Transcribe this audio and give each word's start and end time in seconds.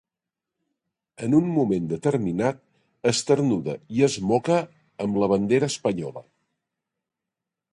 En 1.25 1.35
un 1.39 1.49
moment 1.57 1.89
determinat, 1.91 2.63
esternuda 3.11 3.75
i 3.99 4.01
es 4.09 4.17
moca 4.33 4.57
amb 5.05 5.21
la 5.25 5.29
bandera 5.35 5.71
espanyola. 5.75 6.25